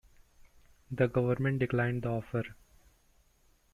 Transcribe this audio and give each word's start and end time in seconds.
The 0.89 1.05
government 1.07 1.59
declined 1.59 2.01
the 2.01 2.09
offer. 2.09 2.43